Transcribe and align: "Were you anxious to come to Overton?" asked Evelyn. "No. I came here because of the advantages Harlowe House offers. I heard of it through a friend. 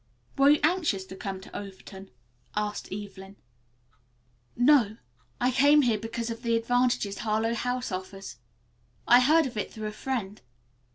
"Were 0.35 0.49
you 0.49 0.59
anxious 0.63 1.05
to 1.05 1.15
come 1.15 1.39
to 1.41 1.55
Overton?" 1.55 2.09
asked 2.55 2.91
Evelyn. 2.91 3.35
"No. 4.55 4.97
I 5.39 5.51
came 5.51 5.83
here 5.83 5.99
because 5.99 6.31
of 6.31 6.41
the 6.41 6.55
advantages 6.55 7.19
Harlowe 7.19 7.53
House 7.53 7.91
offers. 7.91 8.37
I 9.07 9.19
heard 9.19 9.45
of 9.45 9.57
it 9.57 9.71
through 9.71 9.85
a 9.85 9.91
friend. 9.91 10.41